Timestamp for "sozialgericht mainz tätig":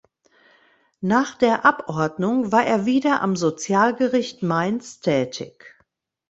3.35-5.77